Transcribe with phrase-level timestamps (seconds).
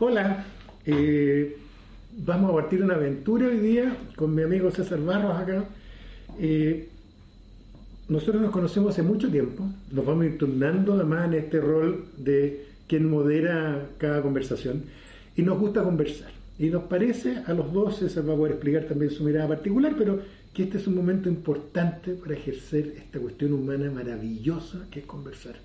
[0.00, 0.44] Hola,
[0.86, 1.56] eh,
[2.18, 5.64] vamos a partir una aventura hoy día con mi amigo César Barros acá.
[6.38, 6.88] Eh,
[8.08, 12.64] nosotros nos conocemos hace mucho tiempo, nos vamos a turnando además en este rol de
[12.86, 14.84] quien modera cada conversación
[15.34, 16.30] y nos gusta conversar.
[16.60, 19.96] Y nos parece a los dos, César va a poder explicar también su mirada particular,
[19.98, 20.20] pero
[20.54, 25.56] que este es un momento importante para ejercer esta cuestión humana maravillosa que es conversar,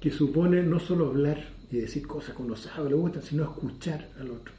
[0.00, 4.08] que supone no solo hablar, y decir cosas que uno sabe, le gustan, sino escuchar
[4.18, 4.52] al otro.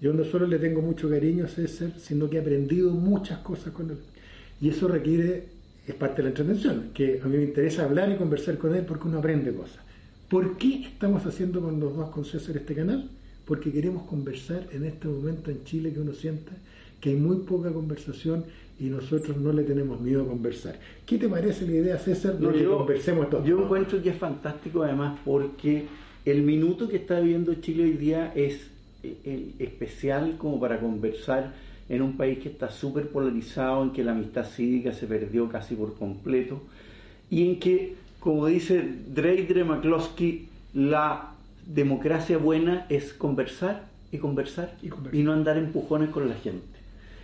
[0.00, 3.72] Yo no solo le tengo mucho cariño a César, sino que he aprendido muchas cosas
[3.72, 3.98] con él.
[4.60, 5.44] Y eso requiere,
[5.86, 8.84] es parte de la entretención, que a mí me interesa hablar y conversar con él
[8.86, 9.80] porque uno aprende cosas.
[10.28, 13.10] ¿Por qué estamos haciendo con los dos con César este canal?
[13.44, 16.52] Porque queremos conversar en este momento en Chile que uno siente
[17.00, 18.44] que hay muy poca conversación
[18.78, 20.78] y nosotros no le tenemos miedo a conversar.
[21.06, 23.46] ¿Qué te parece la idea, César, de que conversemos todos?
[23.46, 25.86] Yo encuentro que es fantástico además porque
[26.24, 28.70] el minuto que está viviendo Chile hoy día es
[29.02, 31.52] eh, especial como para conversar
[31.88, 35.74] en un país que está súper polarizado, en que la amistad cívica se perdió casi
[35.74, 36.60] por completo
[37.30, 41.32] y en que, como dice Dreidre McCloskey, la
[41.66, 46.66] democracia buena es conversar y conversar y, y no andar empujones con la gente.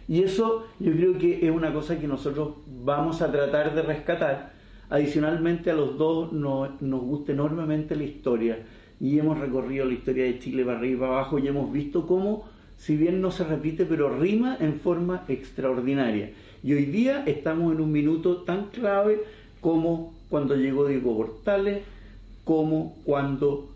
[0.09, 4.53] Y eso yo creo que es una cosa que nosotros vamos a tratar de rescatar.
[4.89, 8.59] Adicionalmente a los dos nos, nos gusta enormemente la historia
[9.01, 12.07] y hemos recorrido la historia de Chile para arriba y para abajo y hemos visto
[12.07, 12.45] cómo,
[12.77, 16.31] si bien no se repite, pero rima en forma extraordinaria.
[16.63, 19.23] Y hoy día estamos en un minuto tan clave
[19.61, 21.83] como cuando llegó Diego Portales,
[22.45, 23.69] como cuando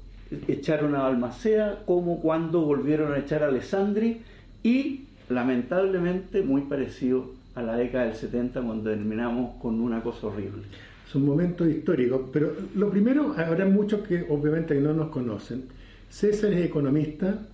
[0.48, 4.22] echaron a Balmacea, como cuando volvieron a echar a Alessandri
[4.62, 10.62] y lamentablemente muy parecido a la década del 70 cuando terminamos con una cosa horrible
[11.11, 15.64] son momentos históricos, pero lo primero, habrá muchos que obviamente no nos conocen.
[16.08, 17.48] César es economista,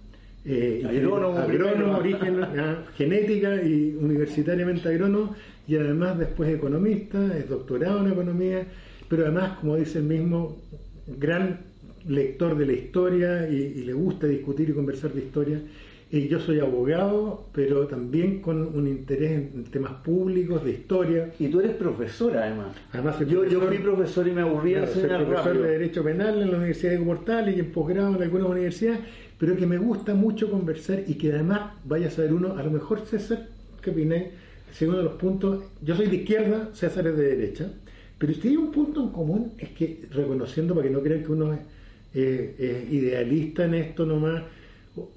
[0.44, 5.34] eh, agrónomo, origen, ah, genética y universitariamente agrónomo,
[5.66, 8.66] y además después economista, es doctorado en economía,
[9.08, 10.58] pero además, como dice el mismo,
[11.18, 11.60] gran
[12.06, 15.60] lector de la historia y le gusta discutir y conversar de historia
[16.08, 21.32] y yo soy abogado, pero también con un interés en temas públicos, de historia.
[21.38, 22.76] Y tú eres profesor, además.
[22.92, 26.52] además yo, yo fui profesor y me aburría de ser profesor de Derecho Penal en
[26.52, 29.00] la Universidad de Portales y en posgrado en algunas universidades,
[29.36, 32.70] pero que me gusta mucho conversar y que además vaya a saber uno, a lo
[32.70, 33.48] mejor César,
[33.82, 34.26] ¿qué opináis?
[34.72, 37.72] Segundo de los puntos, yo soy de izquierda, César es de derecha,
[38.18, 41.32] pero si hay un punto en común, es que reconociendo, para que no crean que
[41.32, 41.60] uno es
[42.14, 44.42] eh, idealista en esto nomás,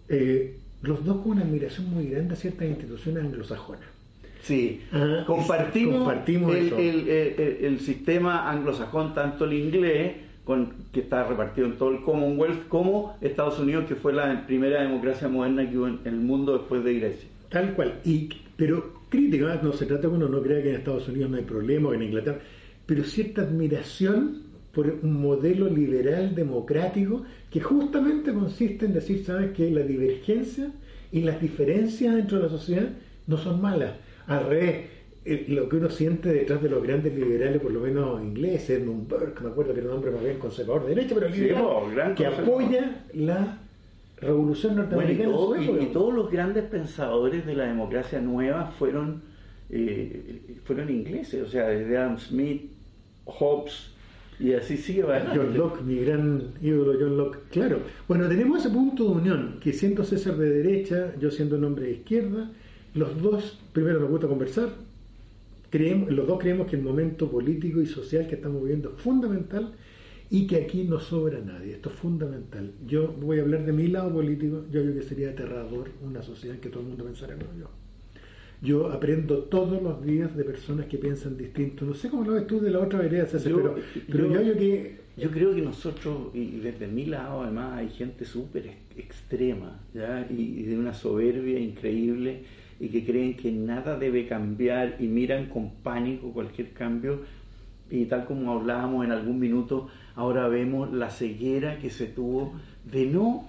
[0.10, 4.00] eh, los dos con una admiración muy grande a ciertas instituciones anglosajonas.
[4.42, 11.92] Sí, ah, compartimos, el, sistema anglosajón, tanto el inglés, con, que está repartido en todo
[11.92, 16.16] el Commonwealth, como Estados Unidos, que fue la primera democracia moderna que hubo en el
[16.16, 17.30] mundo después de Grecia.
[17.50, 21.08] Tal cual, y, pero crítica, no se trata que uno no crea que en Estados
[21.08, 22.40] Unidos no hay problema, o en Inglaterra,
[22.86, 24.49] pero cierta admiración
[24.80, 30.72] por un modelo liberal democrático que justamente consiste en decir, sabes que la divergencia
[31.12, 32.88] y las diferencias dentro de la sociedad
[33.28, 33.96] no son malas.
[34.28, 34.86] Al revés,
[35.26, 39.10] eh, lo que uno siente detrás de los grandes liberales, por lo menos ingleses, Edmund
[39.10, 42.26] Burke, me acuerdo que era un hombre más bien conservador de derecha, pero liberal, que
[42.26, 43.58] apoya la
[44.16, 45.36] revolución norteamericana.
[45.82, 49.24] y, todos los grandes pensadores de la democracia nueva fueron,
[49.70, 52.72] eh, fueron ingleses, o sea, desde Adam Smith,
[53.26, 53.99] Hobbes,
[54.40, 55.04] y así sigue
[55.36, 57.40] John Locke, mi gran ídolo John Locke.
[57.52, 57.82] Claro.
[58.08, 61.88] Bueno, tenemos ese punto de unión, que siendo César de derecha, yo siendo un hombre
[61.88, 62.50] de izquierda,
[62.94, 64.70] los dos, primero nos gusta conversar,
[65.70, 69.74] creemos, los dos creemos que el momento político y social que estamos viviendo es fundamental
[70.30, 71.74] y que aquí no sobra nadie.
[71.74, 72.72] Esto es fundamental.
[72.88, 76.56] Yo voy a hablar de mi lado político, yo creo que sería aterrador una sociedad
[76.56, 77.79] en que todo el mundo pensara como yo.
[78.62, 81.86] Yo aprendo todos los días de personas que piensan distinto.
[81.86, 83.76] No sé cómo lo ves tú de la otra vereda, pero,
[84.08, 84.98] pero yo, yo, que...
[85.16, 90.28] yo creo que nosotros, y desde mi lado además, hay gente súper extrema ¿ya?
[90.30, 92.44] Y, de una soberbia increíble
[92.82, 97.22] y que creen que nada debe cambiar y miran con pánico cualquier cambio.
[97.90, 102.54] Y tal como hablábamos en algún minuto, ahora vemos la ceguera que se tuvo
[102.92, 103.46] de no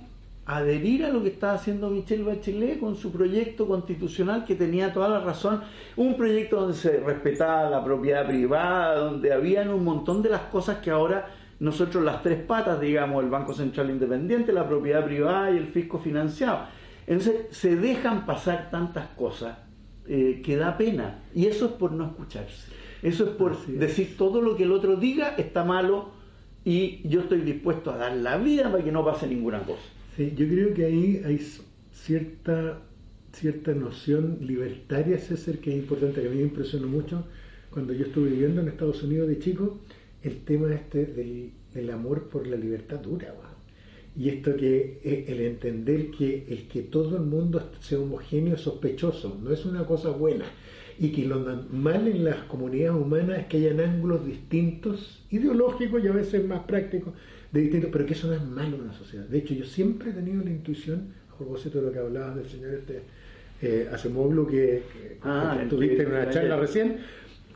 [0.57, 5.09] adherir a lo que estaba haciendo Michelle Bachelet con su proyecto constitucional que tenía toda
[5.09, 5.63] la razón,
[5.97, 10.79] un proyecto donde se respetaba la propiedad privada, donde habían un montón de las cosas
[10.79, 11.31] que ahora
[11.61, 15.99] nosotros las tres patas, digamos, el Banco Central Independiente, la propiedad privada y el fisco
[15.99, 16.61] financiado.
[17.07, 19.59] Entonces se dejan pasar tantas cosas
[20.09, 22.73] eh, que da pena y eso es por no escucharse.
[23.03, 26.11] Eso es por decir todo lo que el otro diga está malo
[26.65, 30.00] y yo estoy dispuesto a dar la vida para que no pase ninguna cosa.
[30.17, 31.41] Sí, yo creo que ahí hay
[31.93, 32.83] cierta,
[33.33, 37.25] cierta noción libertaria, César, que es importante, que a mí me impresionó mucho
[37.71, 39.79] cuando yo estuve viviendo en Estados Unidos de chico,
[40.23, 43.33] el tema este del, amor por la libertad dura.
[43.33, 43.55] ¿va?
[44.17, 48.63] Y esto que eh, el entender que el que todo el mundo sea homogéneo es
[48.63, 50.45] sospechoso, no es una cosa buena.
[50.99, 56.09] Y que lo normal en las comunidades humanas es que hayan ángulos distintos, ideológicos y
[56.09, 57.15] a veces más prácticos,
[57.53, 59.25] de distintos, pero que eso no es malo en una sociedad.
[59.27, 62.49] De hecho, yo siempre he tenido la intuición, a propósito de lo que hablabas del
[62.49, 63.03] señor este
[63.63, 66.97] eh, Acemoglu, que, que, Ah, que tuviste que- en una charla recién,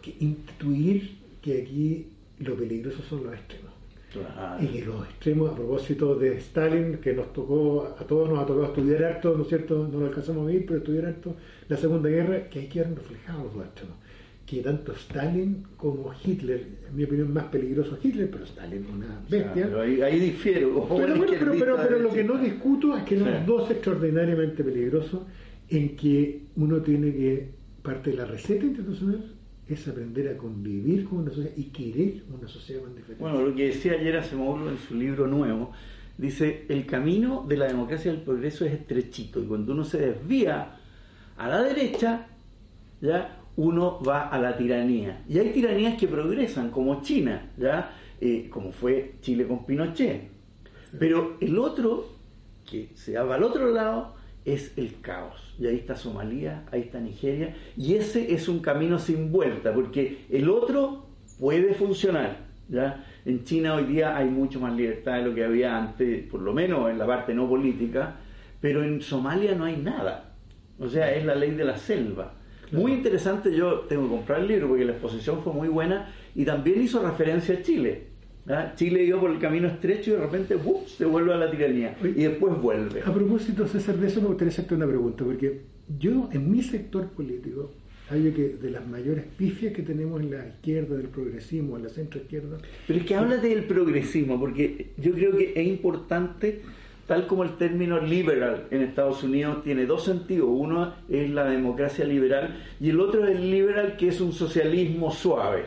[0.02, 2.06] que intuir que aquí
[2.40, 3.72] lo peligroso son los extremos.
[4.12, 4.62] Claro.
[4.62, 8.46] Y que los extremos, a propósito de Stalin, que nos tocó, a todos nos ha
[8.46, 9.88] tocado estudiar harto, ¿no es cierto?
[9.90, 11.34] No lo alcanzamos a vivir, pero estudiar harto
[11.68, 13.96] la Segunda Guerra, que ahí quedaron reflejados los dos extremos.
[14.54, 19.52] Que tanto Stalin como Hitler, en mi opinión, más peligroso Hitler, pero Stalin una bestia.
[19.52, 20.86] Claro, ahí, ahí difiero.
[20.88, 23.46] Pero, bueno, pero, pero, pero lo que no discuto es que eran Sí.
[23.46, 25.22] dos extraordinariamente peligrosos
[25.68, 27.48] en que uno tiene que,
[27.82, 29.24] parte de la receta institucional
[29.68, 33.22] es aprender a convivir con una sociedad y querer una sociedad más diferente.
[33.22, 35.72] Bueno, lo que decía ayer Acemoglu en su libro nuevo,
[36.16, 39.98] dice, el camino de la democracia y del progreso es estrechito y cuando uno se
[39.98, 40.76] desvía
[41.36, 42.26] a la derecha,
[43.00, 45.22] ya uno va a la tiranía.
[45.28, 47.90] Y hay tiranías que progresan, como China, ya
[48.20, 50.30] Eh, como fue Chile con Pinochet.
[50.98, 52.06] Pero el otro,
[52.64, 54.14] que se va al otro lado,
[54.44, 55.54] es el caos.
[55.58, 60.24] Y ahí está Somalia, ahí está Nigeria, y ese es un camino sin vuelta, porque
[60.30, 61.06] el otro
[61.38, 62.36] puede funcionar.
[62.68, 63.04] ¿ya?
[63.26, 66.52] En China hoy día hay mucho más libertad de lo que había antes, por lo
[66.54, 68.16] menos en la parte no política,
[68.60, 70.34] pero en Somalia no hay nada.
[70.78, 72.34] O sea, es la ley de la selva.
[72.74, 76.44] Muy interesante, yo tengo que comprar el libro porque la exposición fue muy buena y
[76.44, 78.14] también hizo referencia a Chile.
[78.76, 80.56] Chile iba por el camino estrecho y de repente
[80.86, 83.00] se vuelve a la tiranía y después vuelve.
[83.02, 85.62] A propósito, César, de eso me gustaría hacerte una pregunta, porque
[85.98, 87.70] yo en mi sector político,
[88.10, 91.88] hay que de las mayores pifias que tenemos en la izquierda, del progresismo, en la
[91.88, 96.60] centro izquierda, Pero es que háblate del progresismo, porque yo creo que es importante,
[97.06, 100.48] tal como el término liberal en Estados Unidos tiene dos sentidos.
[100.50, 105.10] Uno es la democracia liberal y el otro es el liberal que es un socialismo
[105.12, 105.64] suave.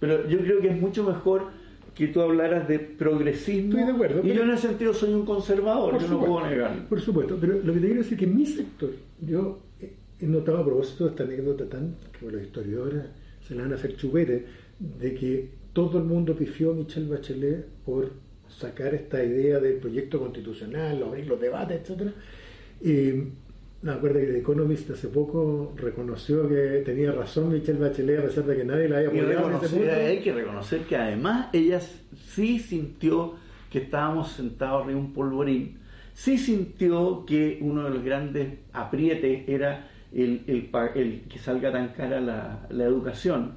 [0.00, 1.46] Pero yo creo que es mucho mejor
[1.94, 3.70] que tú hablaras de progresismo.
[3.70, 6.46] Estoy de acuerdo, Y yo en ese sentido soy un conservador, yo no supuesto, puedo
[6.48, 6.82] negarlo.
[6.88, 8.90] Por supuesto, pero lo que te quiero decir es que en mi sector,
[9.20, 13.02] yo he- he notado a propósito de esta anécdota tan que los historiadores
[13.46, 14.44] se la van a hacer chupete,
[14.78, 18.10] de que todo el mundo pifió a Michelle Bachelet por
[18.48, 22.12] sacar esta idea del proyecto constitucional, abrir los debates, etcétera.
[22.82, 23.12] Y
[23.82, 28.44] me acuerdo que The Economist hace poco reconoció que tenía razón Michelle Bachelet a pesar
[28.44, 32.58] de que nadie la había Y apoyado en hay que reconocer que además ella sí
[32.58, 33.34] sintió
[33.70, 35.76] que estábamos sentados arriba de un polvorín,
[36.14, 41.70] sí sintió que uno de los grandes aprietes era el, el pa- el que salga
[41.70, 43.52] tan cara la, la educación.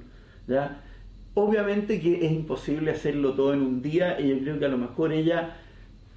[0.48, 0.84] ¿ya?
[1.34, 4.78] Obviamente que es imposible hacerlo todo en un día y yo creo que a lo
[4.78, 5.58] mejor ella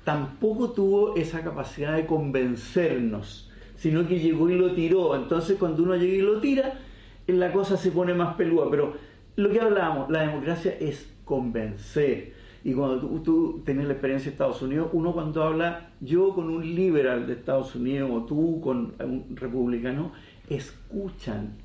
[0.03, 5.15] tampoco tuvo esa capacidad de convencernos, sino que llegó y lo tiró.
[5.15, 6.81] Entonces cuando uno llega y lo tira,
[7.29, 8.67] la cosa se pone más peluda.
[8.71, 8.95] Pero
[9.37, 12.33] lo que hablábamos, la democracia es convencer.
[12.65, 16.49] Y cuando tú, tú tenés la experiencia de Estados Unidos, uno cuando habla, yo con
[16.49, 20.13] un liberal de Estados Unidos o tú con un republicano,
[20.49, 21.64] escuchan.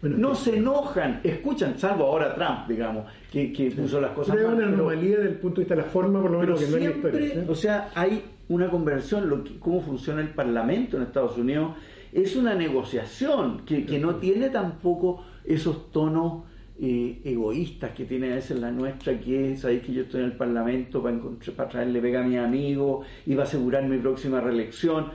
[0.00, 4.48] Bueno, no se enojan, escuchan, salvo ahora Trump, digamos, que, que puso las cosas Pero
[4.48, 6.76] mal, una anomalía del punto de vista de la forma, por lo menos, que no
[6.78, 11.72] es o sea, hay una conversión, lo que- cómo funciona el Parlamento en Estados Unidos,
[12.12, 16.44] es una negociación que, que no tiene tampoco esos tonos
[16.82, 20.26] eh, egoístas que tiene a veces la nuestra, que es, sabéis que yo estoy en
[20.28, 23.98] el Parlamento para, encontrar, para traerle pega a mi amigo y va a asegurar mi
[23.98, 25.08] próxima reelección.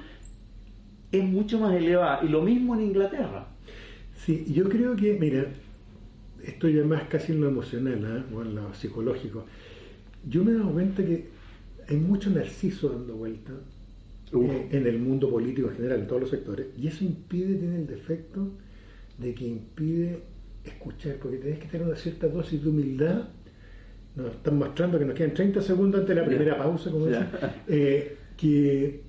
[1.11, 2.19] Es mucho más elevada.
[2.23, 3.47] Y lo mismo en Inglaterra.
[4.15, 5.45] Sí, yo creo que, mira,
[6.43, 8.35] esto ya más casi en lo emocional ¿ah?
[8.35, 9.45] o en lo psicológico.
[10.27, 11.27] Yo me he dado cuenta que
[11.87, 13.53] hay mucho narciso dando vuelta
[14.33, 17.75] eh, en el mundo político en general, en todos los sectores, y eso impide, tiene
[17.77, 18.51] el defecto
[19.17, 20.19] de que impide
[20.63, 23.29] escuchar, porque tenés que tener una cierta dosis de humildad.
[24.15, 27.27] Nos están mostrando que nos quedan 30 segundos antes de la primera pausa, como dicen,
[27.67, 29.01] eh, que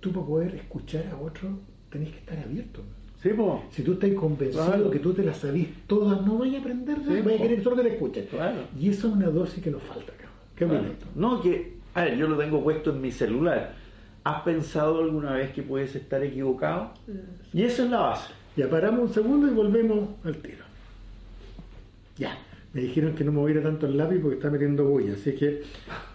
[0.00, 1.60] tú para poder escuchar a otro
[1.90, 2.82] tenés que estar abierto.
[3.22, 3.30] Sí.
[3.70, 4.90] Si tú estás convencido Claro.
[4.90, 7.76] que tú te las sabís todas, no vayas a aprender, Sí, vayas a querer solo
[7.76, 8.26] que te escuchen.
[8.30, 8.58] Claro.
[8.78, 10.32] Y eso es una dosis que nos falta, cabrón.
[10.56, 10.82] Qué Claro.
[10.82, 11.06] bonito.
[11.14, 13.74] No, que, a ver, yo lo tengo puesto en mi celular.
[14.24, 16.92] ¿Has pensado alguna vez que puedes estar equivocado?
[17.52, 18.32] Y eso es la base.
[18.56, 20.64] Ya paramos un segundo y volvemos al tiro.
[22.18, 22.38] Ya.
[22.74, 25.62] me dijeron que no moviera tanto el lápiz porque está metiendo bulla, así que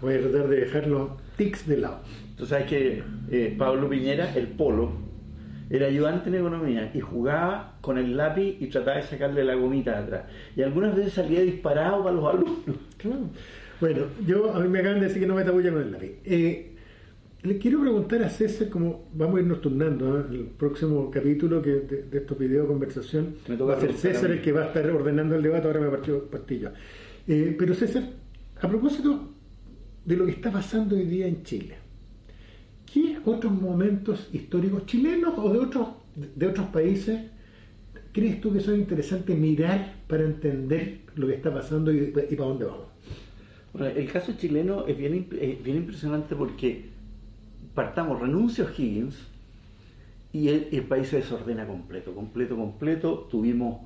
[0.01, 1.99] voy a tratar de dejar los tics de lado.
[2.35, 4.89] Tú sabes que eh, Pablo Piñera, el polo,
[5.69, 9.91] era ayudante en economía y jugaba con el lápiz y trataba de sacarle la gomita
[9.91, 10.24] de atrás.
[10.55, 12.77] Y algunas veces salía disparado para los alumnos.
[12.97, 13.29] Claro.
[13.79, 16.13] Bueno, yo a mí me acaban de decir que no me bulla con el lápiz.
[16.25, 16.71] Eh,
[17.43, 20.24] le quiero preguntar a César, como vamos a irnos turnando, ¿eh?
[20.31, 24.63] el próximo capítulo que de, estos videos conversación va a ser César el que va
[24.63, 26.71] a estar ordenando el debate, ahora me partió pastillo.
[27.27, 28.03] Eh, pero César,
[28.59, 29.29] a propósito
[30.03, 31.75] de lo que está pasando hoy día en Chile,
[32.91, 37.22] ¿qué otros momentos históricos chilenos o de otros, de otros países
[38.12, 42.65] crees tú que son interesantes mirar para entender lo que está pasando y, para dónde
[42.65, 42.88] vamos?
[43.74, 46.86] Bueno, el caso chileno es bien, bien impresionante porque
[47.75, 49.15] partamos, renuncio a Higgins
[50.34, 53.27] y el, país se desordena completo, completo, completo.
[53.29, 53.82] Tuvimos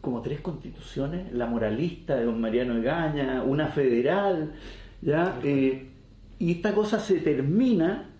[0.00, 4.52] como tres constituciones, la moralista de don Mariano Egaña, una federal,
[5.02, 5.38] ¿ya?
[5.42, 5.86] Eh,
[6.38, 8.10] y esta cosa se termina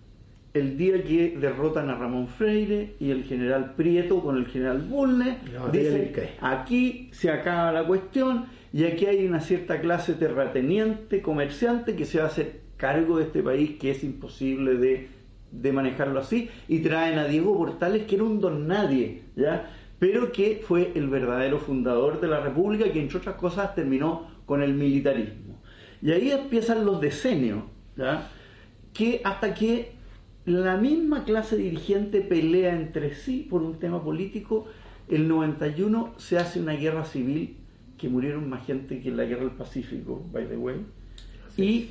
[0.59, 5.37] el día que derrotan a Ramón Freire y el general Prieto con el general Bulnes,
[5.73, 12.05] dicen, aquí se acaba la cuestión y aquí hay una cierta clase terrateniente, comerciante, que
[12.05, 15.09] se va a hacer cargo de este país que es imposible de,
[15.51, 19.71] de manejarlo así, y traen a Diego Portales, que era un don nadie, ¿ya?
[19.99, 24.63] pero que fue el verdadero fundador de la República, que entre otras cosas terminó con
[24.63, 25.61] el militarismo.
[26.03, 27.65] Y ahí empiezan los decenios,
[27.97, 28.29] ¿ya?
[28.93, 29.96] que hasta que
[30.47, 34.67] la misma clase dirigente pelea entre sí por un tema político,
[35.09, 37.57] el 91 se hace una guerra civil
[37.99, 40.76] que murieron más gente que en la guerra del Pacífico, by the way,
[41.57, 41.91] y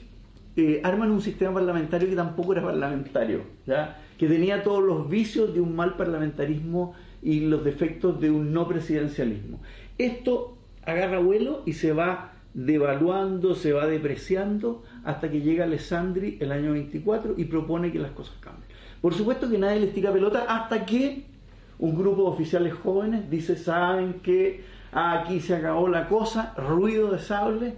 [0.56, 4.00] eh, arman un sistema parlamentario que tampoco era parlamentario, ¿ya?
[4.18, 8.68] que tenía todos los vicios de un mal parlamentarismo y los defectos de un no
[8.68, 9.60] presidencialismo.
[9.98, 16.54] Esto agarra vuelo y se va devaluando, se va depreciando hasta que llega Alessandri el
[16.54, 18.66] año 24 y propone que las cosas cambien.
[19.02, 21.26] Por supuesto que nadie les tira pelota hasta que
[21.78, 27.20] un grupo de oficiales jóvenes dice, saben que aquí se acabó la cosa, ruido de
[27.20, 27.74] sable,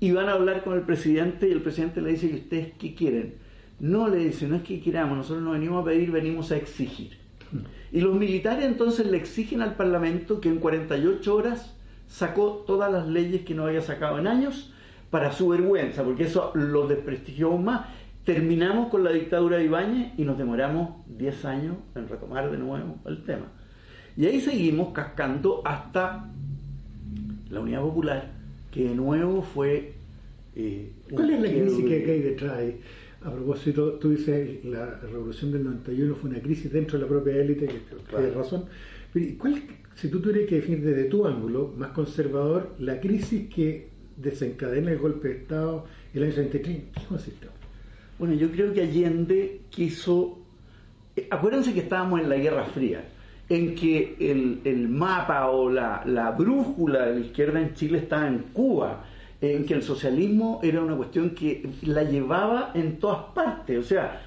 [0.00, 2.94] y van a hablar con el presidente y el presidente le dice que ustedes qué
[2.94, 3.34] quieren.
[3.78, 7.16] No le dice, no es que queramos, nosotros no venimos a pedir, venimos a exigir.
[7.92, 11.76] Y los militares entonces le exigen al Parlamento que en 48 horas
[12.10, 14.72] sacó todas las leyes que no había sacado en años
[15.10, 17.86] para su vergüenza, porque eso lo desprestigió aún más.
[18.24, 22.96] Terminamos con la dictadura de Ibáñez y nos demoramos 10 años en retomar de nuevo
[23.06, 23.46] el tema.
[24.16, 26.28] Y ahí seguimos cascando hasta
[27.48, 28.30] la Unidad Popular,
[28.70, 29.94] que de nuevo fue...
[30.56, 32.58] Eh, ¿Cuál es la crisis que, hay detrás?
[33.22, 37.36] A propósito, tú dices la revolución del 91 fue una crisis dentro de la propia
[37.36, 38.64] élite, que tienes razón.
[39.12, 39.62] Pero ¿cuál,
[39.94, 44.98] si tú tuvieras que definir desde tu ángulo más conservador la crisis que desencadena el
[44.98, 47.46] golpe de Estado el año 33, ¿qué consiste?
[48.18, 50.38] Bueno, yo creo que Allende quiso...
[51.16, 53.04] Eh, acuérdense que estábamos en la Guerra Fría
[53.50, 59.04] en que el, mapa o la, brújula de la izquierda en Chile estaba en Cuba,
[59.40, 63.78] en que el socialismo era una cuestión que la llevaba en todas partes.
[63.78, 64.22] O sea,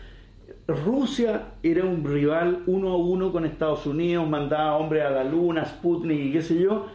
[0.68, 5.66] Rusia era un rival uno a uno con Estados Unidos, mandaba hombres a la luna,
[5.66, 6.88] Sputnik y qué sé yo.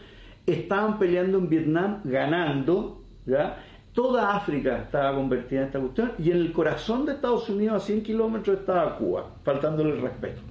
[0.45, 3.63] Estaban peleando en Vietnam, ganando, ¿ya?
[3.93, 7.85] Toda África estaba convertida en esta cuestión y en el corazón de Estados Unidos, a
[7.85, 10.41] 100 kilómetros, estaba Cuba, faltándole el respeto.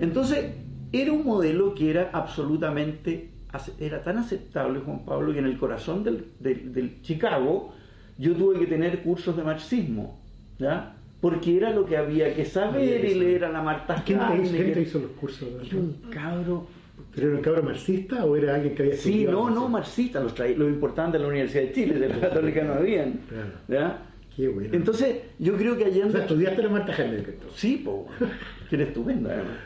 [0.00, 0.54] Entonces,
[0.92, 3.30] era un modelo que era absolutamente,
[3.78, 7.72] era tan aceptable, Juan Pablo, que en el corazón del, Chicago
[8.18, 10.20] yo tuve que tener cursos de marxismo,
[10.58, 10.94] ¿ya?
[11.20, 15.00] Porque era lo que había que saber y leer a la Marta ¿Quién, te hizo,
[15.00, 15.48] los cursos?
[15.66, 16.66] Era un cabro
[17.14, 20.34] ¿Pero era un cabro marxista o era alguien que había Sí, no, no, marxista, los,
[20.34, 23.20] traía, los importantes de la Universidad de Chile, de la Católica no habían.
[23.66, 24.02] ¿ya?
[24.34, 24.70] Qué bueno.
[24.72, 26.06] Entonces, yo creo que allá...
[26.06, 27.24] O sea, estudiaste la Marta Henry.
[27.54, 28.30] Sí, pues,
[28.68, 29.56] que era estupenda además.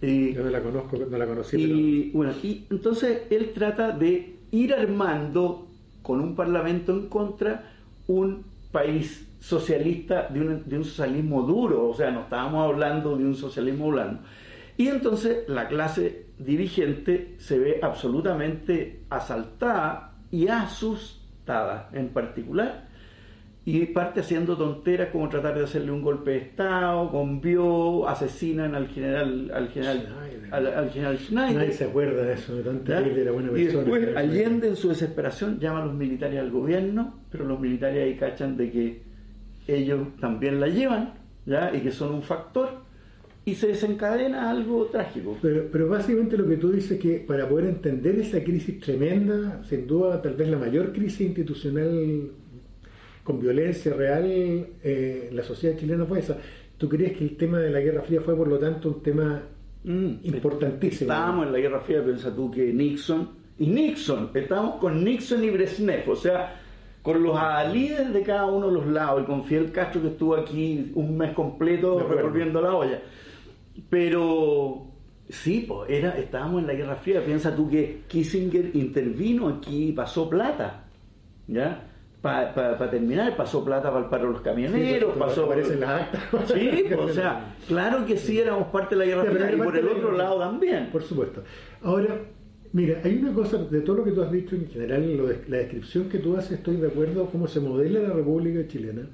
[0.00, 1.56] Yo no la conozco, no la conocí.
[1.56, 5.68] Y bueno, y entonces él trata de ir armando
[6.02, 7.72] con un parlamento en contra
[8.06, 13.24] un país socialista de un, de un socialismo duro, o sea, no estábamos hablando de
[13.24, 14.20] un socialismo blando.
[14.76, 22.87] Y entonces la clase dirigente se ve absolutamente asaltada y asustada en particular
[23.70, 28.74] y parte haciendo tonteras como tratar de hacerle un golpe de estado, con Bio, asesinan
[28.74, 30.54] al general, al general, Schneider.
[30.54, 31.54] Al, general Schneider.
[31.54, 33.60] Nadie se acuerda de eso, de tan era buena persona.
[33.60, 38.06] Y después Allende en su desesperación llama a los militares al gobierno, pero los militares
[38.06, 39.02] ahí cachan de que
[39.66, 41.12] ellos también la llevan,
[41.44, 41.70] ¿ya?
[41.76, 42.70] y que son un factor,
[43.44, 45.36] y se desencadena algo trágico.
[45.42, 49.62] Pero, pero básicamente lo que tú dices es que para poder entender esa crisis tremenda,
[49.64, 52.30] sin duda tal vez la mayor crisis institucional
[53.28, 56.38] con violencia real eh, la sociedad chilena fue esa.
[56.78, 59.42] ¿Tú crees que el tema de la Guerra Fría fue por lo tanto un tema
[59.84, 61.12] mm, importantísimo?
[61.12, 65.50] Estábamos en la Guerra Fría, piensa tú que Nixon, y Nixon, estábamos con Nixon y
[65.50, 66.58] Brezhnev, o sea,
[67.02, 67.38] con los
[67.70, 71.18] líderes de cada uno de los lados, y con Fidel Castro que estuvo aquí un
[71.18, 73.02] mes completo revolviendo la olla.
[73.90, 74.86] Pero
[75.28, 77.22] sí, pues era, estábamos en la Guerra Fría.
[77.22, 80.84] Piensa tú que Kissinger intervino aquí y pasó plata.
[81.46, 81.87] ¿Ya?
[82.54, 85.44] Para terminar, pasó plata para, los camioneros, sí, pasó.
[85.44, 86.22] Aparecen las actas.
[86.52, 89.88] Sí, o sea, claro que sí éramos parte de la Guerra Fría y por el
[89.88, 90.90] otro lado también.
[90.90, 91.42] Por supuesto.
[91.82, 92.20] Ahora,
[92.72, 95.44] mira, hay una cosa, de todo lo que tú has dicho en general, lo de,
[95.48, 99.08] la descripción que tú haces, estoy de acuerdo cómo se modela la República Chilena.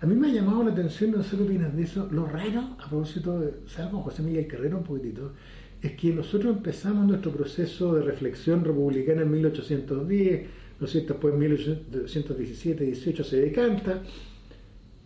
[0.00, 2.76] A mí me ha llamado la atención, no sé qué opinas de eso, lo raro,
[2.78, 5.32] a propósito, de, salvo José Miguel Carrero un poquitito,
[5.80, 10.46] es que nosotros empezamos nuestro proceso de reflexión republicana en 1810,
[10.80, 11.14] ¿no es cierto?
[11.14, 14.02] Después en 1817, 18 se decanta,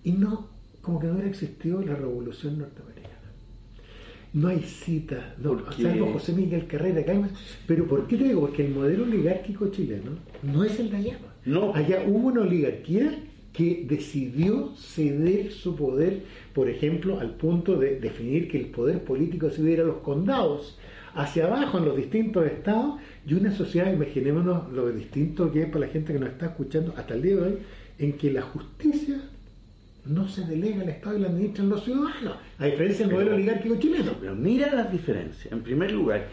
[0.04, 0.48] y no,
[0.80, 3.08] como que no hubiera existido la revolución norteamericana.
[4.32, 7.02] No hay cita, no, salvo José Miguel Carrera,
[7.66, 8.42] pero ¿por qué te digo?
[8.42, 11.18] Porque el modelo oligárquico chileno no es el de allá.
[11.44, 11.74] No.
[11.74, 16.22] Allá hubo una oligarquía que decidió ceder su poder,
[16.54, 20.78] por ejemplo, al punto de definir que el poder político se diera a los condados,
[21.18, 25.86] hacia abajo en los distintos estados, y una sociedad, imaginémonos lo distinto que es para
[25.86, 27.58] la gente que nos está escuchando hasta el día de hoy,
[27.98, 29.20] en que la justicia
[30.06, 33.76] no se delega al Estado y la administran los ciudadanos, a diferencia del modelo oligárquico
[33.76, 34.12] chileno.
[34.20, 35.52] Pero mira las diferencias.
[35.52, 36.28] En primer lugar,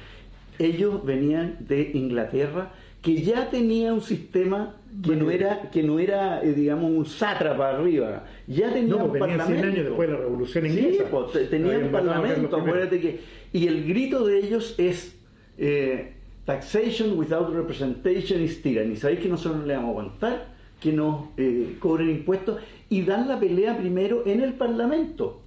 [0.60, 6.44] ellos venían de Inglaterra, que ya tenía un sistema que no era, que no era
[6.44, 8.26] eh, digamos, un sátrapa arriba.
[8.48, 9.54] Ya tenía no, un parlamento.
[9.54, 11.04] 100 años después de la Revolución Inglesa.
[11.04, 13.20] Sí, pues, tenía un parlamento, acuérdate que...
[13.54, 15.16] Y el grito de ellos es
[15.58, 16.14] eh,
[16.46, 18.96] taxation without representation is tyranny.
[18.96, 20.48] ¿Sabéis que nosotros no le vamos a aguantar
[20.80, 22.62] que nos eh, cobren impuestos?
[22.90, 25.42] Y dan la pelea primero en el parlamento,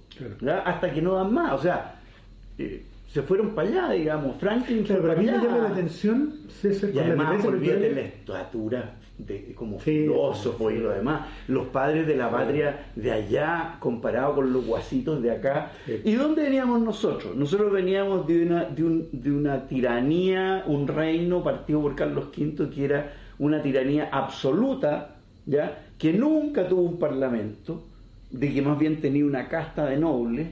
[0.65, 1.53] hasta que no dan más.
[1.53, 2.01] O sea...
[2.57, 4.37] Eh, se fueron para allá, digamos.
[4.37, 9.53] Franklin pero para mí me llama la atención César, y además olvídate la estatura de,
[9.55, 11.27] como filósofo y lo demás.
[11.47, 15.71] Los padres de la patria de allá comparado con los guasitos de acá.
[16.03, 17.35] ¿Y dónde veníamos nosotros?
[17.35, 22.69] Nosotros veníamos de una, de, un, de una tiranía, un reino partido por Carlos V
[22.69, 25.15] que era una tiranía absoluta,
[25.47, 25.87] ¿ya?
[25.97, 27.85] que nunca tuvo un parlamento,
[28.29, 30.47] de que más bien tenía una casta de nobles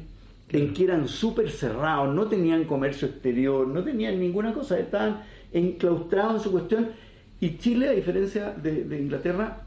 [0.49, 6.35] en que eran súper cerrados, no tenían comercio exterior, no tenían ninguna cosa, estaban enclaustrados
[6.35, 6.89] en su cuestión.
[7.39, 9.63] Y Chile, a diferencia de, Inglaterra,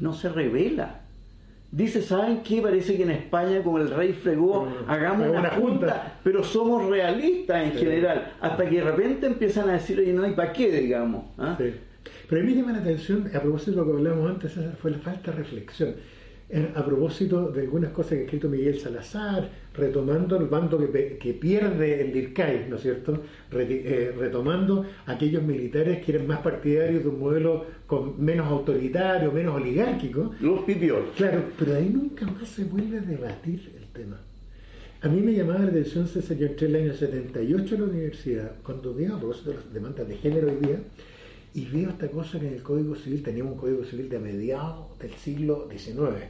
[0.00, 1.00] no se revela.
[1.70, 2.62] Dice, ¿saben qué?
[2.62, 7.72] Parece que en España, como el rey fregó, hagamos una, junta, pero somos realistas en
[7.72, 8.34] general.
[8.40, 11.24] Hasta que de repente empiezan a decir, oye, no, ¿y para qué, digamos?
[11.36, 11.58] ¿Ah?
[11.58, 14.92] Pero a mí me llama la atención, a propósito de lo que hablamos antes, fue
[14.92, 15.94] la falta de reflexión
[16.74, 22.02] a propósito de algunas cosas que ha escrito Miguel Salazar, retomando el bando que, pierde
[22.02, 23.22] el DIRCAI, ¿no es cierto?
[23.52, 29.54] Eh, retomando aquellos militares que eran más partidarios de un modelo con, menos autoritario, menos
[29.54, 30.34] oligárquico.
[30.40, 31.10] Los pipiol.
[31.16, 34.20] Claro, pero ahí nunca más se vuelve a debatir el tema.
[35.00, 37.84] A mí me llamaba la atención, César, yo entré en el año 78 a la
[37.84, 40.78] universidad, cuando veo a propósito de las demandas de género hoy día,
[41.54, 44.98] y veo esta cosa que en el Código Civil teníamos un Código Civil de mediados
[44.98, 46.24] del siglo XIX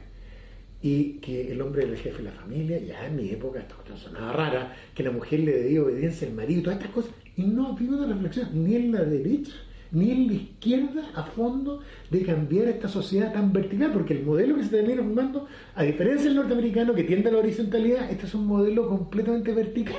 [0.81, 3.73] y que el hombre era el jefe de la familia, ya en mi época esta
[3.73, 7.43] cuestión sonaba rara, que la mujer le debía obediencia al marido, todas estas cosas, y
[7.43, 9.53] no ha habido una reflexión ni en la derecha
[9.91, 14.55] ni en la izquierda a fondo de cambiar esta sociedad tan vertical, porque el modelo
[14.57, 18.35] que se termina formando, a diferencia del norteamericano que tiende a la horizontalidad, este es
[18.35, 19.95] un modelo completamente vertical.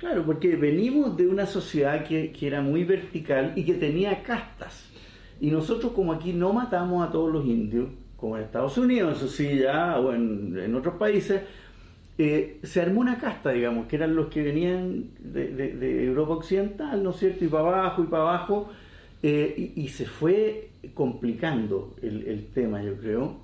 [0.00, 4.84] Claro, porque venimos de una sociedad que, era muy vertical y que tenía castas.
[5.40, 9.28] Y nosotros como aquí no matamos a todos los indios, como en Estados Unidos, eso
[9.28, 11.42] sí, ya, o en, otros países,
[12.18, 17.10] eh, se armó una casta, digamos, que eran los que venían de, Europa Occidental, ¿no
[17.10, 17.44] es cierto?
[17.44, 18.70] Y para abajo y para abajo,
[19.22, 23.36] eh, y, se fue complicando el, tema, yo creo.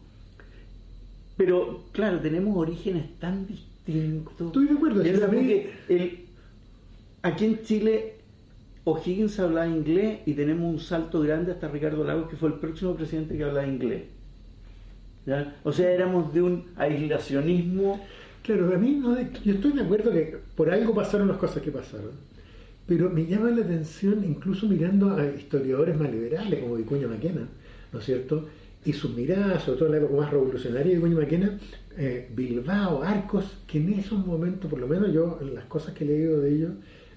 [1.37, 4.47] Pero, claro, tenemos orígenes tan distintos.
[4.49, 5.03] Estoy de acuerdo.
[5.03, 6.22] el,
[7.23, 8.15] aquí en Chile
[8.85, 12.95] O'Higgins hablaba inglés y tenemos un salto grande hasta Ricardo Lagos, que fue el próximo
[12.95, 14.03] presidente que hablaba inglés.
[15.63, 18.05] O sea, éramos de un aislacionismo.
[18.43, 21.71] Claro, a mí no, yo estoy de acuerdo que por algo pasaron las cosas que
[21.71, 22.11] pasaron,
[22.89, 27.47] pero me llama la atención, incluso mirando a historiadores más liberales como Vicuña Maquena,
[27.93, 28.49] ¿no es cierto?
[28.85, 31.59] y sus miradas, sobre todo en la época más revolucionaria de Goñi Maquena,
[31.97, 36.07] eh, Bilbao, Arcos, que en esos momentos, por lo menos yo, las cosas que he
[36.07, 36.71] leído de ellos,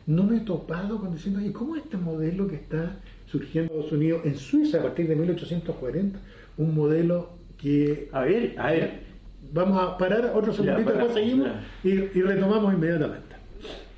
[0.07, 3.97] no me he topado con diciendo, oye, ¿cómo este modelo que está surgiendo en Estados
[3.97, 6.19] Unidos, en Suiza a partir de 1840,
[6.57, 8.09] un modelo que...
[8.11, 9.05] A ver, a ver.
[9.51, 11.49] Vamos a parar otro segundito, después seguimos
[11.83, 13.35] y, y, retomamos inmediatamente.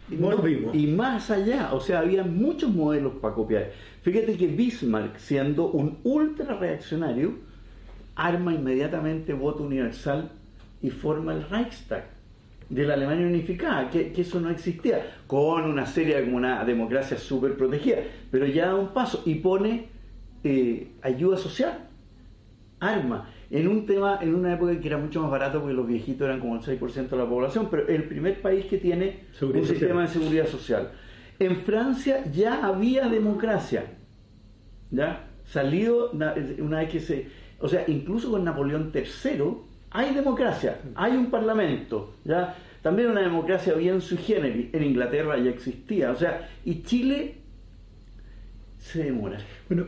[0.09, 0.73] Volvimos.
[0.73, 3.71] y más allá, o sea, había muchos modelos para copiar.
[4.03, 7.33] Fíjate que Bismarck, siendo un ultra reaccionario,
[8.15, 10.31] arma inmediatamente voto universal
[10.81, 12.16] y forma el Reichstag
[12.69, 17.55] de la Alemania unificada, que, eso no existía, con una serie como una democracia súper
[17.55, 17.97] protegida,
[18.29, 19.87] pero ya da un paso y pone
[20.43, 21.87] eh, ayuda social,
[22.79, 26.25] arma, en un tema, en una época que era mucho más barato porque los viejitos
[26.25, 30.01] eran como el 6% de la población, pero el primer país que tiene un sistema
[30.01, 30.91] de seguridad social.
[31.39, 33.85] En Francia ya había democracia,
[34.91, 35.29] ¿ya?
[35.45, 37.27] Salido una vez que se...
[37.59, 39.43] O sea, incluso con Napoleón III
[39.91, 42.55] hay democracia, hay un parlamento, ¿ya?
[42.81, 47.35] También una democracia bien sui generis, en Inglaterra ya existía, o sea, y Chile
[48.79, 49.39] se demora.
[49.67, 49.87] Bueno,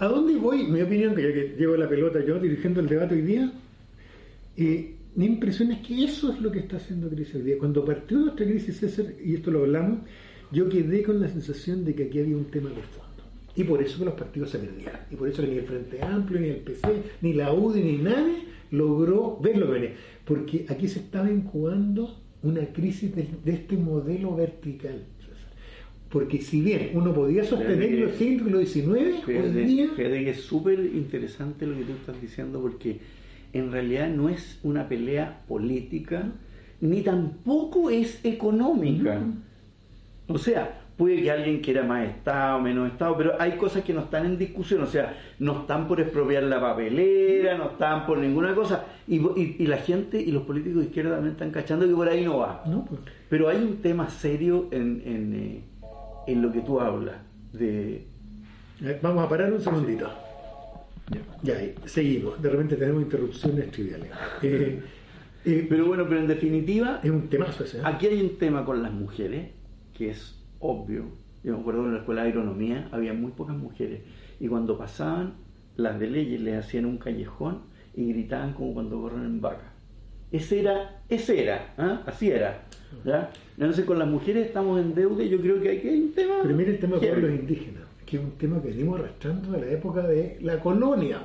[0.00, 0.64] ¿a dónde voy?
[0.64, 3.52] Mi opinión, que ya que llevo la pelota yo dirigiendo el debate hoy día,
[4.56, 7.58] eh, mi impresión es que eso es lo que está haciendo crisis hoy día.
[7.58, 10.00] Cuando partió nuestra crisis, César, y esto lo hablamos,
[10.50, 13.04] yo quedé con la sensación de que aquí había un tema de fondo.
[13.56, 15.00] Y por eso que los partidos se perdieron.
[15.10, 16.88] Y por eso que ni el Frente Amplio, ni el PC,
[17.22, 19.94] ni la UDI, ni nadie logró verlo venir.
[20.24, 25.04] Porque aquí se estaba incubando una crisis de, este modelo vertical.
[26.10, 29.90] Porque si bien uno podía sostener el siglo XIX, hoy día...
[29.96, 33.00] que es súper interesante lo que tú estás diciendo porque
[33.52, 36.32] en realidad no es una pelea política
[36.80, 39.22] ni tampoco es económica.
[40.28, 44.02] O sea, Puede que alguien quiera más Estado, menos Estado, pero hay cosas que no
[44.02, 48.54] están en discusión, o sea, no están por expropiar la papelera, no están por ninguna
[48.54, 49.18] cosa, y,
[49.66, 52.62] la gente y los políticos de izquierda también están cachando que por ahí no va.
[52.62, 53.00] Pues.
[53.28, 55.64] Pero hay un tema serio en, en,
[56.28, 57.16] eh, lo que tú hablas.
[57.52, 58.06] De...
[59.02, 60.08] Vamos a parar un segundito.
[61.42, 61.54] Ya,
[61.86, 62.40] seguimos.
[62.40, 64.10] De repente tenemos interrupciones triviales.
[64.42, 64.80] Eh,
[65.44, 67.00] eh, pero bueno, pero en definitiva...
[67.02, 67.80] Es un temazo ese.
[67.82, 69.50] Aquí hay un tema con las mujeres,
[69.92, 71.04] que es obvio.
[71.42, 74.00] Yo me acuerdo en la escuela de agronomía había muy pocas mujeres
[74.40, 75.34] y cuando pasaban
[75.76, 77.60] las de leyes les hacían un callejón
[77.94, 79.72] y gritaban como cuando corren en vaca.
[80.32, 82.02] Ese era, ese era, ¿ah?
[82.06, 82.62] así era.
[83.04, 83.30] ¿ya?
[83.58, 86.36] Entonces con las mujeres estamos en deuda y yo creo que hay que un tema.
[86.42, 89.60] Pero mire el tema de los indígenas, que es un tema que venimos arrastrando de
[89.60, 91.18] la época de la colonia.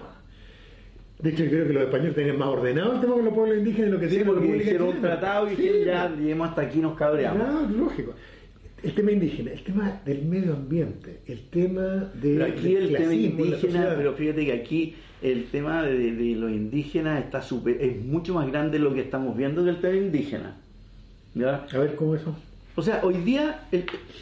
[1.19, 3.57] De hecho, yo creo que los españoles tenían más ordenado el tema con los pueblos
[3.57, 6.97] indígenas de lo que tienen porque hicieron un tratado y ya llegamos hasta aquí nos
[6.97, 7.47] cabreamos.
[7.47, 8.13] No, lógico
[8.83, 12.43] el tema indígena, el tema del medio ambiente, el tema de.
[12.43, 17.81] aquí el tema indígena, pero fíjate que aquí el tema de, los indígenas está super,
[17.81, 20.55] es mucho más grande de lo que estamos viendo que el tema indígena.
[21.71, 22.35] A ver, ¿cómo eso?
[22.75, 23.67] O sea, hoy día,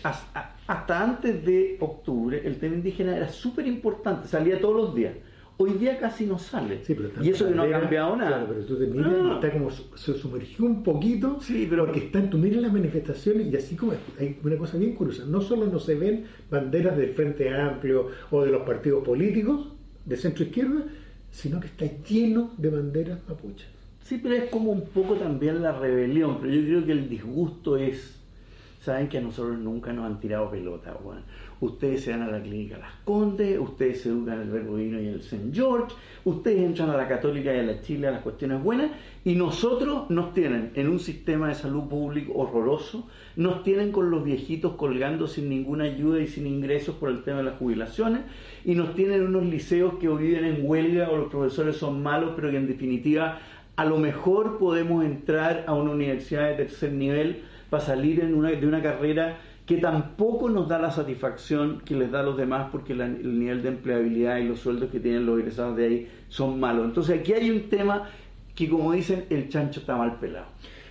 [0.03, 5.13] hasta antes de octubre, el tema indígena era súper importante, salía todos los días.
[5.59, 6.81] Hoy día casi no sale.
[7.21, 8.29] y eso que no ha cambiado nada.
[8.29, 11.99] Claro, pero tú te miras y está como se sumergió un poquito sí, pero, porque
[11.99, 15.65] está, tú miras las manifestaciones y así como hay una cosa bien curiosa, no solo
[15.65, 19.69] no se ven banderas del Frente Amplio o de los partidos políticos
[20.05, 20.85] de centro izquierda,
[21.31, 23.67] sino que está lleno de banderas mapuches.
[24.03, 27.75] Sí, pero es como un poco también la rebelión, pero yo creo que el disgusto
[27.75, 28.16] es,
[28.87, 31.21] saben que a nosotros nunca nos han tirado pelota, bueno
[31.59, 35.07] ustedes se van a la clínica Las Condes, ustedes se educan en el Verdudino y
[35.07, 35.49] el St.
[35.51, 35.95] George,
[36.25, 38.91] ustedes entran a la Católica y a la Chile a las cuestiones buenas,
[39.25, 44.23] y nosotros nos tienen en un sistema de salud público horroroso, nos tienen con los
[44.23, 48.21] viejitos colgando sin ninguna ayuda y sin ingresos por el tema de las jubilaciones,
[48.63, 52.51] y nos tienen unos liceos que viven en huelga o los profesores son malos, pero
[52.51, 53.39] que en definitiva
[53.75, 58.51] a lo mejor podemos entrar a una universidad de tercer nivel para salir en una,
[58.51, 62.69] de una carrera que tampoco nos da la satisfacción que les da a los demás
[62.71, 66.57] porque el nivel de empleabilidad y los sueldos que tienen los egresados de ahí son
[66.59, 66.85] malos.
[66.85, 68.09] Entonces aquí hay un tema
[68.55, 70.47] que como dicen, el chancho está mal pelado.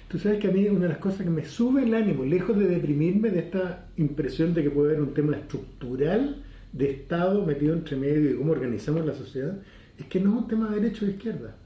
[0.09, 2.57] Tú sabes que a mí una de las cosas que me sube el ánimo, lejos
[2.57, 7.75] de deprimirme de esta impresión de que puede haber un tema estructural de Estado metido
[7.75, 9.57] entre medio y cómo organizamos la sociedad,
[9.99, 11.57] es que no es un tema de derecha o de izquierda.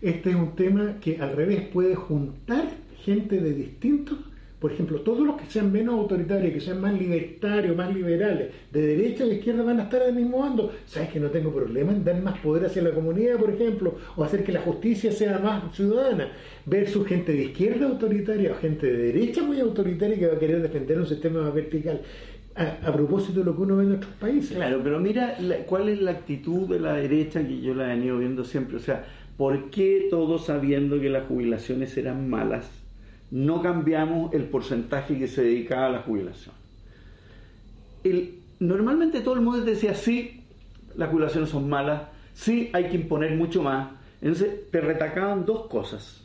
[0.00, 2.70] Este es un tema que al revés puede juntar
[3.04, 4.18] gente de distintos
[4.58, 8.86] por ejemplo, todos los que sean menos autoritarios, que sean más libertarios, más liberales, de
[8.86, 10.72] derecha y de izquierda van a estar al mismo bando.
[10.86, 14.24] ¿Sabes que no tengo problema en dar más poder hacia la comunidad, por ejemplo, o
[14.24, 16.32] hacer que la justicia sea más ciudadana?
[16.64, 20.62] Versus gente de izquierda autoritaria o gente de derecha muy autoritaria que va a querer
[20.62, 22.00] defender un sistema más vertical.
[22.54, 24.56] a, propósito de lo que uno ve en otros países.
[24.56, 28.16] Claro, pero mira cuál es la actitud de la derecha que yo la he venido
[28.16, 28.78] viendo siempre.
[28.78, 29.04] O sea,
[29.36, 32.85] ¿por qué todos sabiendo que las jubilaciones eran malas,
[33.30, 36.54] no cambiamos el porcentaje que se dedicaba a la jubilación?
[38.58, 40.44] Normalmente todo el mundo decía, sí,
[40.96, 42.02] las jubilaciones son malas,
[42.34, 43.90] sí, hay que imponer mucho más.
[44.20, 46.22] Entonces te retacaban dos cosas.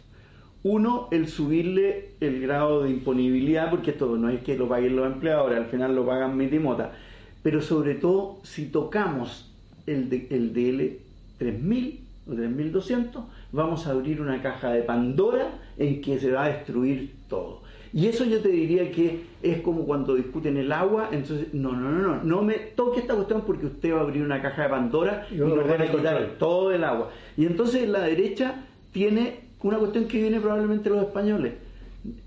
[0.64, 5.12] Uno, el subirle el grado de imponibilidad, porque esto no es que lo paguen los
[5.12, 6.94] empleadores, al final lo pagan mitimota.
[7.42, 9.52] Pero sobre todo, si tocamos
[9.88, 11.00] el, de, el DL
[11.40, 16.50] 3000 o 3200, vamos a abrir una caja de Pandora en que se va a
[16.50, 17.62] destruir todo.
[17.94, 21.91] Y eso yo te diría que es como cuando discuten el agua, entonces, no, no,
[21.91, 24.70] no, no, no me toque esta cuestión porque usted va a abrir una caja de
[24.70, 27.10] Pandora y, nos van a quitar todo el agua.
[27.36, 28.63] Y entonces la derecha
[28.94, 31.54] tiene una cuestión que viene probablemente los españoles.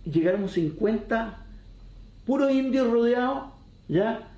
[0.05, 1.38] Llegaron 50
[2.27, 3.45] puros indios rodeados,
[3.88, 4.29] ¿ya?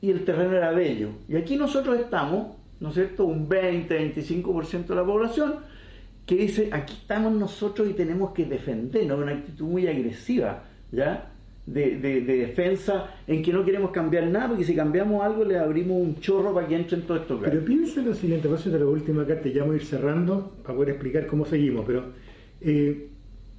[0.00, 1.08] Y el terreno era bello.
[1.28, 3.24] Y aquí nosotros estamos, ¿no es cierto?
[3.24, 5.54] Un 20, 25% de la población
[6.26, 10.62] que dice, aquí estamos nosotros y tenemos que defendernos, una actitud muy agresiva,
[10.92, 11.32] ¿ya?
[11.66, 16.00] De, de, defensa en que no queremos cambiar nada, porque si cambiamos algo le abrimos
[16.00, 18.86] un chorro para que entren todos estos Pero piensa lo siguiente, por eso de la
[18.86, 22.04] última carta, ya vamos a ir cerrando para poder explicar cómo seguimos, pero
[22.60, 23.08] eh,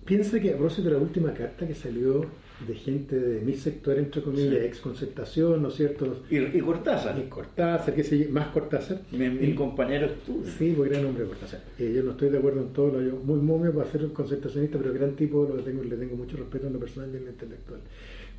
[0.06, 2.26] piensa que a propósito de la última carta que salió
[2.68, 6.24] de gente de mi sector, entre comillas, ex concertación, ¿no es cierto?
[6.30, 7.18] Y, y Cortázar.
[7.18, 9.02] Y Cortázar, que se más Cortázar.
[9.12, 10.44] Mi, compañero estuvo.
[10.46, 11.62] Sí, pues gran hombre Cortázar.
[11.80, 14.78] Eh, yo no estoy de acuerdo en todo, lo, yo muy momio para ser concertacionista,
[14.78, 17.32] pero gran tipo, lo tengo, le tengo mucho respeto en lo personal y en lo
[17.32, 17.80] intelectual.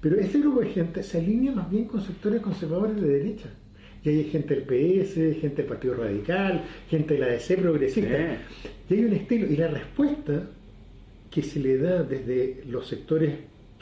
[0.00, 3.50] Pero ese grupo de gente se alinea más bien con sectores conservadores de derecha.
[4.04, 8.38] Y hay gente del PS, gente del Partido Radical, gente de la DC progresista.
[8.90, 9.46] Y hay un estilo.
[9.46, 10.48] Y la respuesta
[11.30, 13.32] que se le da desde los sectores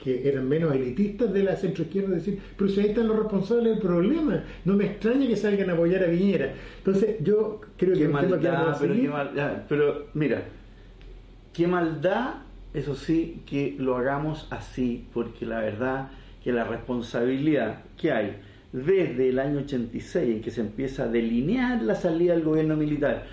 [0.02, 3.78] que eran menos elitistas de la centroizquierda, decir, pero si ahí están los responsables del
[3.78, 6.54] problema, no me extraña que salgan a apoyar a Viñera.
[6.78, 10.42] Entonces, yo creo que maldad, pero, qué maldad, pero mira,
[11.52, 12.36] qué maldad,
[12.72, 16.10] eso sí, que lo hagamos así, porque la verdad
[16.42, 18.36] que la responsabilidad que hay
[18.72, 23.26] desde el año 86 en que se empieza a delinear la salida del gobierno militar,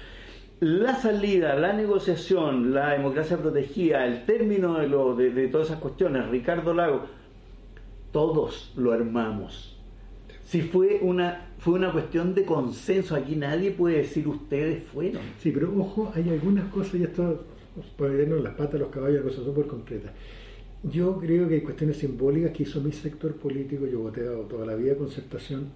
[0.60, 6.28] la salida, la negociación, la democracia protegida, el término de, lo, de, todas esas cuestiones,
[6.30, 7.06] Ricardo Lago,
[8.12, 9.78] todos lo armamos.
[10.46, 15.22] Si fue una, fue una cuestión de consenso, aquí nadie puede decir ustedes fueron.
[15.40, 17.46] Sí, pero ojo, hay algunas cosas, y esto
[17.96, 20.12] puede vernos las patas de los caballos, cosas súper concretas.
[20.84, 24.76] Yo creo que hay cuestiones simbólicas que hizo mi sector político, yo voté toda la
[24.76, 25.70] vida concertación,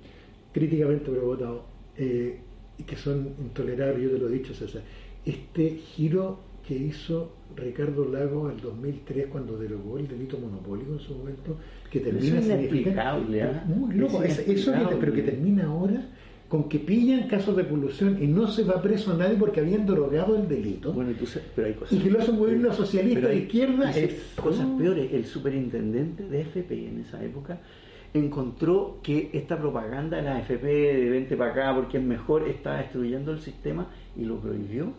[0.54, 1.66] críticamente, pero he votado.
[1.98, 2.40] Eh,
[2.84, 4.82] que son intolerables, yo te lo he dicho César,
[5.26, 11.00] este giro que hizo Ricardo Lago en el 2003 cuando derogó el delito monopólico en
[11.00, 11.58] su momento,
[11.90, 13.62] que termina significando ¿eh?
[13.66, 16.08] muy loco, eso que, pero que termina ahora
[16.52, 19.86] con que pillan casos de polución y no se va preso a nadie porque habían
[19.86, 20.92] derogado el delito.
[20.92, 21.14] Bueno,
[21.56, 23.90] pero hay cosas, y que lo hace un gobierno socialista de izquierda.
[23.92, 25.14] Es, cosas peores.
[25.14, 27.58] El superintendente de FP en esa época
[28.14, 32.78] encontró que esta propaganda de la AFP de vente para acá porque es mejor estaba
[32.78, 34.92] destruyendo el sistema y lo prohibió.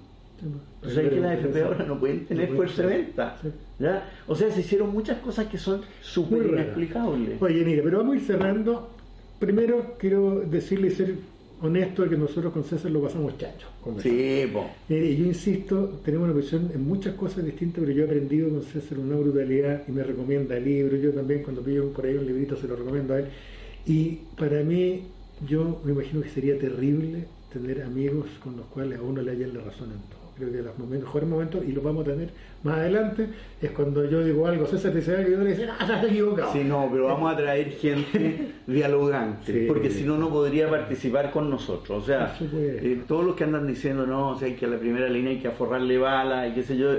[0.83, 3.37] O sea, que las AFP ahora no pueden tener fuerza de venta.
[3.79, 4.09] ¿ya?
[4.27, 7.41] O sea, se hicieron muchas cosas que son súper inexplicables.
[7.41, 8.91] Oye, mire, pero vamos a ir cerrando.
[9.39, 11.15] Primero quiero decirle ser
[11.63, 13.69] honesto que nosotros con César lo pasamos chacho.
[14.03, 14.47] Sí,
[14.89, 18.63] y yo insisto, tenemos una visión en muchas cosas distintas, pero yo he aprendido con
[18.63, 21.01] César una brutalidad y me recomienda libros.
[21.01, 23.27] Yo también, cuando pido por ahí un librito, se lo recomiendo a él.
[23.87, 25.05] Y para mí,
[25.49, 29.55] yo me imagino que sería terrible tener amigos con los cuales a uno le hayan
[29.55, 32.31] la razón en todo creo que los mejores momentos, y lo vamos a tener
[32.63, 33.27] más adelante,
[33.61, 36.05] es cuando yo digo algo, César te dice algo y yo le dice, ah, estás
[36.05, 36.53] equivocado.
[36.53, 41.51] Sí, no, pero vamos a traer gente dialogante, porque si no, no podría participar con
[41.51, 42.03] nosotros.
[42.03, 45.09] O sea, eh, todos los que andan diciendo, no, o sea, que a la primera
[45.09, 46.91] línea hay que aforrarle bala y qué sé yo,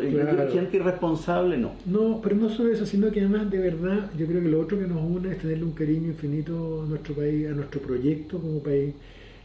[0.52, 1.74] gente irresponsable, no.
[1.86, 4.78] No, pero no solo eso, sino que además, de verdad, yo creo que lo otro
[4.78, 8.60] que nos une es tenerle un cariño infinito a nuestro país, a nuestro proyecto como
[8.60, 8.94] país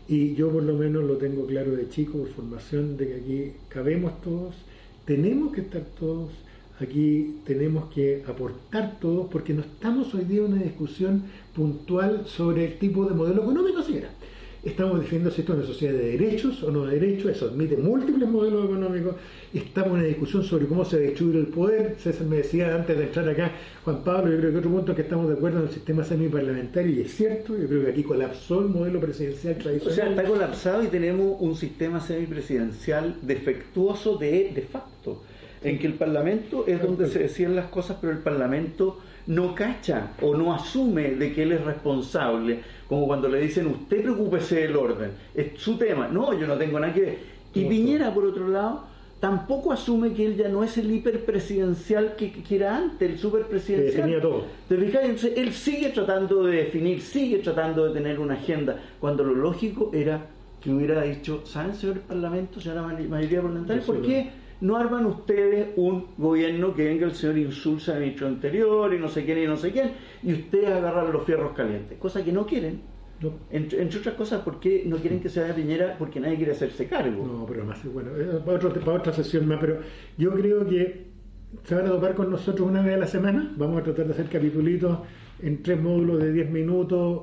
[0.08, 3.52] y yo por lo menos lo tengo claro de chico, por formación, de que aquí
[3.68, 4.54] cabemos todos,
[5.04, 6.30] tenemos que estar todos,
[6.80, 12.64] aquí tenemos que aportar todos, porque no estamos hoy día en una discusión puntual sobre
[12.64, 14.10] el tipo de modelo económico, siquiera
[14.68, 17.76] estamos defendiendo si esto es una sociedad de derechos o no de derechos, eso admite
[17.76, 19.16] múltiples modelos económicos,
[19.52, 23.04] estamos en una discusión sobre cómo se distribuye el poder, César me decía antes de
[23.04, 23.52] entrar acá,
[23.84, 26.04] Juan Pablo, yo creo que otro punto es que estamos de acuerdo en el sistema
[26.04, 29.92] semiparlamentario y es cierto, yo creo que aquí colapsó el modelo presidencial tradicional.
[29.92, 35.22] O sea, está colapsado y tenemos un sistema semipresidencial defectuoso de, de facto.
[35.62, 38.98] en que el Parlamento es donde se decían las cosas, pero el Parlamento
[39.28, 44.02] no cacha o no asume de que él es responsable, como cuando le dicen usted
[44.02, 47.18] preocúpese del orden, es su tema, no, yo no tengo nada que ver.
[47.54, 48.84] Y Piñera, por otro lado,
[49.20, 54.02] tampoco asume que él ya no es el hiperpresidencial que, que era antes, el superpresidencial.
[54.02, 54.44] tenía todo.
[54.66, 55.02] ¿Te fijas?
[55.02, 59.90] Entonces, él sigue tratando de definir, sigue tratando de tener una agenda, cuando lo lógico
[59.92, 60.26] era
[60.62, 66.08] que hubiera dicho, ¿saben, señor Parlamento, señora mayoría parlamentaria, por qué no arman ustedes un
[66.16, 69.56] gobierno que venga el señor Insulza, el ministro anterior, y no sé quién, y no
[69.56, 69.92] sé quién,
[70.22, 71.98] y ustedes agarran los fierros calientes?
[71.98, 72.80] Cosa que no quieren.
[73.50, 75.96] Entre, otras cosas, ¿por qué no quieren que se vaya Piñera?
[75.98, 77.26] Porque nadie quiere hacerse cargo.
[77.26, 79.80] No, pero más, bueno, eh, para, para otra sesión más, pero
[80.16, 81.08] yo creo que
[81.64, 83.52] se van a topar con nosotros una vez a la semana.
[83.56, 85.00] Vamos a tratar de hacer capitulitos
[85.42, 87.22] en tres módulos de 10 minutos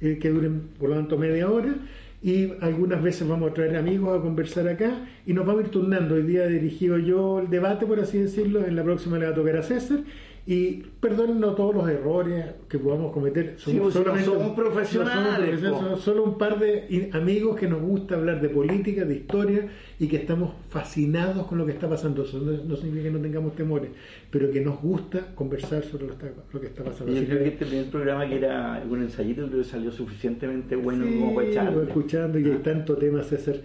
[0.00, 1.74] eh, que duren por lo tanto media hora
[2.22, 5.70] y algunas veces vamos a traer amigos a conversar acá y nos vamos a ir
[5.70, 6.14] turnando.
[6.14, 9.34] Hoy día dirigido yo el debate, por así decirlo, en la próxima le va a
[9.34, 10.00] tocar a César
[10.48, 13.54] y perdónennos todos los errores que podamos cometer.
[13.58, 15.60] Somos, solamente, profesionales.
[15.60, 19.66] somos, solo un par de amigos que nos gusta hablar de política, de historia
[19.98, 22.22] y que estamos fascinados con lo que está pasando.
[22.22, 23.90] Eso no, significa que no tengamos temores,
[24.30, 27.12] pero que nos gusta conversar sobre lo, que está pasando.
[27.12, 31.06] Yo creo que, este primer programa que era un ensayito creo que salió suficientemente bueno
[31.06, 31.82] como para echarle.
[31.82, 33.56] escuchando y hay tanto tema, César,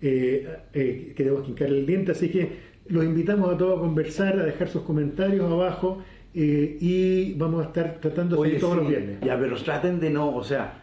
[0.00, 4.38] eh, eh, que debemos que el diente, así que los invitamos a todos a conversar,
[4.38, 6.02] a dejar sus comentarios abajo
[6.34, 9.18] eh, y vamos a estar tratando de todos los viernes.
[9.20, 10.80] Ya, pero traten de no, o sea,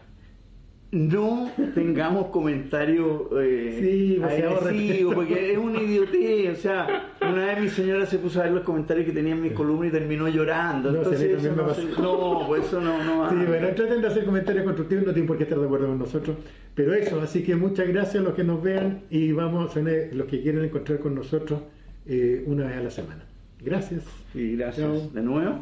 [0.90, 6.58] no tengamos comentarios eh, sí, agresivos, porque es un idiotez.
[6.58, 9.42] O sea, una vez mi señora se puso a ver los comentarios que tenía en
[9.42, 10.92] mi columna y terminó llorando.
[10.92, 11.66] No, Entonces, eso no,
[12.02, 13.02] no, pues eso no.
[13.02, 15.88] no sí, bueno, traten de hacer comentarios constructivos, no tienen por qué estar de acuerdo
[15.88, 16.36] con nosotros.
[16.74, 20.26] Pero eso, así que muchas gracias a los que nos vean y vamos a los
[20.26, 21.60] que quieren encontrar con nosotros
[22.06, 23.27] eh, una vez a la semana.
[23.60, 24.04] Gracias.
[24.34, 25.60] Y gracias de nuevo.